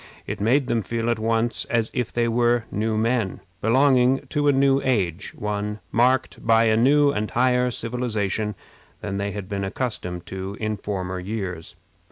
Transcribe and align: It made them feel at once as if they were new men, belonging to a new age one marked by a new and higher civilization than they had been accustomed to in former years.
It 0.25 0.41
made 0.41 0.65
them 0.65 0.81
feel 0.81 1.11
at 1.11 1.19
once 1.19 1.65
as 1.65 1.91
if 1.93 2.11
they 2.11 2.27
were 2.27 2.63
new 2.71 2.97
men, 2.97 3.39
belonging 3.61 4.25
to 4.29 4.47
a 4.47 4.51
new 4.51 4.81
age 4.83 5.31
one 5.37 5.79
marked 5.91 6.43
by 6.43 6.63
a 6.63 6.75
new 6.75 7.11
and 7.11 7.29
higher 7.29 7.69
civilization 7.69 8.55
than 9.01 9.17
they 9.17 9.29
had 9.29 9.47
been 9.47 9.63
accustomed 9.63 10.25
to 10.25 10.57
in 10.59 10.75
former 10.77 11.19
years. 11.19 11.75